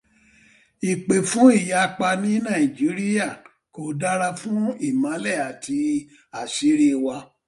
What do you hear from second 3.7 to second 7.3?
kò dára fún ìmọ́lẹ̀ àti àṣírí wa.